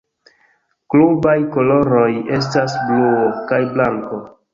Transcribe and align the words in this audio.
Klubaj 0.93 1.35
koloroj 1.55 2.07
estas 2.37 2.79
bluo 2.87 3.29
kaj 3.53 3.61
blanko. 3.77 4.21